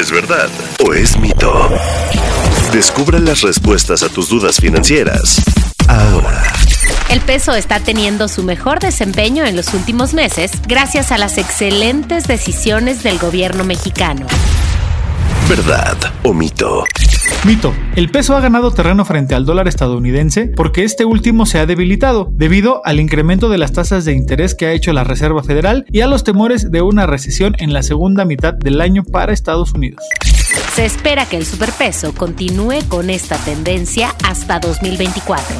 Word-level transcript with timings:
¿Es 0.00 0.10
verdad 0.10 0.48
o 0.82 0.94
es 0.94 1.18
mito? 1.18 1.68
Descubra 2.72 3.18
las 3.18 3.42
respuestas 3.42 4.02
a 4.02 4.08
tus 4.08 4.30
dudas 4.30 4.56
financieras. 4.56 5.42
Ahora. 5.88 6.42
El 7.10 7.20
peso 7.20 7.52
está 7.52 7.80
teniendo 7.80 8.26
su 8.26 8.42
mejor 8.42 8.80
desempeño 8.80 9.44
en 9.44 9.56
los 9.56 9.74
últimos 9.74 10.14
meses 10.14 10.52
gracias 10.66 11.12
a 11.12 11.18
las 11.18 11.36
excelentes 11.36 12.26
decisiones 12.26 13.02
del 13.02 13.18
gobierno 13.18 13.62
mexicano. 13.62 14.26
¿Verdad 15.50 15.96
o 16.22 16.32
mito? 16.32 16.84
Mito. 17.44 17.74
El 17.96 18.08
peso 18.08 18.36
ha 18.36 18.40
ganado 18.40 18.70
terreno 18.70 19.04
frente 19.04 19.34
al 19.34 19.44
dólar 19.44 19.66
estadounidense 19.66 20.46
porque 20.46 20.84
este 20.84 21.04
último 21.04 21.44
se 21.44 21.58
ha 21.58 21.66
debilitado 21.66 22.28
debido 22.30 22.82
al 22.86 23.00
incremento 23.00 23.48
de 23.48 23.58
las 23.58 23.72
tasas 23.72 24.04
de 24.04 24.12
interés 24.12 24.54
que 24.54 24.66
ha 24.66 24.72
hecho 24.72 24.92
la 24.92 25.02
Reserva 25.02 25.42
Federal 25.42 25.86
y 25.90 26.02
a 26.02 26.06
los 26.06 26.22
temores 26.22 26.70
de 26.70 26.82
una 26.82 27.04
recesión 27.06 27.56
en 27.58 27.72
la 27.72 27.82
segunda 27.82 28.24
mitad 28.24 28.54
del 28.54 28.80
año 28.80 29.02
para 29.02 29.32
Estados 29.32 29.72
Unidos. 29.72 30.04
Se 30.76 30.84
espera 30.84 31.26
que 31.26 31.38
el 31.38 31.44
superpeso 31.44 32.14
continúe 32.14 32.84
con 32.86 33.10
esta 33.10 33.36
tendencia 33.38 34.14
hasta 34.22 34.60
2024. 34.60 35.56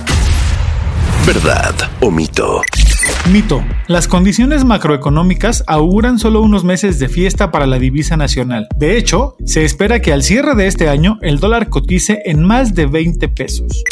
¿Verdad 1.27 1.75
o 1.99 2.13
mito? 2.13 2.63
Mito. 3.31 3.65
Las 3.87 4.09
condiciones 4.09 4.65
macroeconómicas 4.65 5.65
auguran 5.67 6.19
solo 6.19 6.43
unos 6.43 6.65
meses 6.65 6.99
de 6.99 7.09
fiesta 7.09 7.51
para 7.51 7.67
la 7.67 7.79
divisa 7.79 8.17
nacional. 8.17 8.69
De 8.77 8.97
hecho, 8.97 9.37
se 9.45 9.65
espera 9.65 10.01
que 10.01 10.13
al 10.13 10.23
cierre 10.23 10.55
de 10.55 10.67
este 10.67 10.89
año 10.89 11.19
el 11.23 11.39
dólar 11.39 11.69
cotice 11.69 12.23
en 12.25 12.43
más 12.43 12.75
de 12.75 12.87
20 12.87 13.29
pesos. 13.29 13.85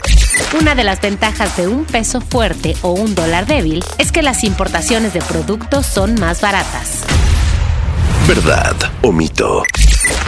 Una 0.60 0.74
de 0.74 0.84
las 0.84 1.00
ventajas 1.00 1.56
de 1.56 1.68
un 1.68 1.84
peso 1.84 2.20
fuerte 2.20 2.74
o 2.82 2.92
un 2.92 3.14
dólar 3.14 3.46
débil 3.46 3.84
es 3.98 4.12
que 4.12 4.22
las 4.22 4.44
importaciones 4.44 5.12
de 5.12 5.20
productos 5.20 5.86
son 5.86 6.18
más 6.18 6.40
baratas. 6.40 7.04
¿Verdad 8.26 8.74
o 9.02 9.12
mito? 9.12 9.62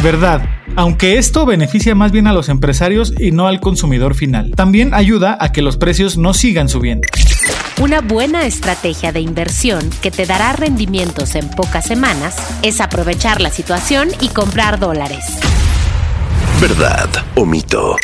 Verdad. 0.02 0.42
Aunque 0.76 1.18
esto 1.18 1.46
beneficia 1.46 1.94
más 1.94 2.12
bien 2.12 2.26
a 2.26 2.32
los 2.32 2.48
empresarios 2.48 3.12
y 3.18 3.32
no 3.32 3.48
al 3.48 3.60
consumidor 3.60 4.14
final. 4.14 4.52
También 4.56 4.94
ayuda 4.94 5.36
a 5.40 5.52
que 5.52 5.62
los 5.62 5.76
precios 5.76 6.16
no 6.16 6.32
sigan 6.32 6.68
subiendo. 6.68 7.08
Una 7.80 8.02
buena 8.02 8.44
estrategia 8.44 9.10
de 9.10 9.20
inversión 9.20 9.88
que 10.02 10.10
te 10.10 10.26
dará 10.26 10.52
rendimientos 10.52 11.34
en 11.34 11.48
pocas 11.48 11.86
semanas 11.86 12.36
es 12.60 12.78
aprovechar 12.78 13.40
la 13.40 13.48
situación 13.48 14.10
y 14.20 14.28
comprar 14.28 14.78
dólares. 14.78 15.24
¿Verdad 16.60 17.08
o 17.36 17.46
mito? 17.46 17.96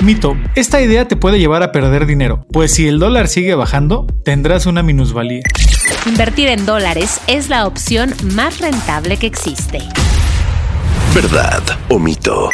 Mito, 0.00 0.36
esta 0.54 0.82
idea 0.82 1.08
te 1.08 1.16
puede 1.16 1.38
llevar 1.38 1.62
a 1.62 1.72
perder 1.72 2.04
dinero, 2.04 2.46
pues 2.52 2.74
si 2.74 2.86
el 2.86 2.98
dólar 2.98 3.28
sigue 3.28 3.54
bajando, 3.54 4.06
tendrás 4.26 4.66
una 4.66 4.82
minusvalía. 4.82 5.40
Invertir 6.04 6.48
en 6.48 6.66
dólares 6.66 7.22
es 7.28 7.48
la 7.48 7.66
opción 7.66 8.14
más 8.34 8.58
rentable 8.58 9.16
que 9.16 9.26
existe. 9.26 9.78
¿Verdad 11.14 11.62
o 11.88 11.98
mito? 11.98 12.50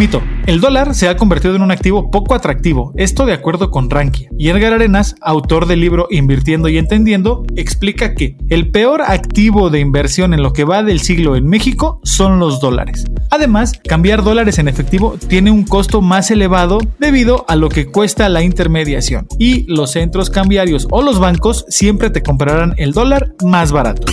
Mito. 0.00 0.22
El 0.46 0.62
dólar 0.62 0.94
se 0.94 1.10
ha 1.10 1.18
convertido 1.18 1.54
en 1.56 1.60
un 1.60 1.70
activo 1.70 2.10
poco 2.10 2.34
atractivo, 2.34 2.94
esto 2.96 3.26
de 3.26 3.34
acuerdo 3.34 3.70
con 3.70 3.90
Rankia. 3.90 4.30
Y 4.38 4.48
Edgar 4.48 4.72
Arenas, 4.72 5.14
autor 5.20 5.66
del 5.66 5.80
libro 5.80 6.06
Invirtiendo 6.08 6.70
y 6.70 6.78
Entendiendo, 6.78 7.44
explica 7.54 8.14
que 8.14 8.38
el 8.48 8.70
peor 8.70 9.02
activo 9.02 9.68
de 9.68 9.80
inversión 9.80 10.32
en 10.32 10.42
lo 10.42 10.54
que 10.54 10.64
va 10.64 10.82
del 10.82 11.00
siglo 11.00 11.36
en 11.36 11.46
México 11.46 12.00
son 12.02 12.38
los 12.38 12.62
dólares. 12.62 13.04
Además, 13.28 13.78
cambiar 13.86 14.24
dólares 14.24 14.58
en 14.58 14.68
efectivo 14.68 15.18
tiene 15.28 15.50
un 15.50 15.64
costo 15.64 16.00
más 16.00 16.30
elevado 16.30 16.78
debido 16.98 17.44
a 17.46 17.54
lo 17.54 17.68
que 17.68 17.84
cuesta 17.84 18.30
la 18.30 18.42
intermediación. 18.42 19.26
Y 19.38 19.70
los 19.70 19.90
centros 19.90 20.30
cambiarios 20.30 20.88
o 20.90 21.02
los 21.02 21.18
bancos 21.18 21.66
siempre 21.68 22.08
te 22.08 22.22
comprarán 22.22 22.72
el 22.78 22.92
dólar 22.92 23.34
más 23.44 23.70
barato. 23.70 24.10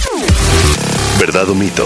¿Verdad 1.18 1.50
o 1.50 1.56
mito? 1.56 1.86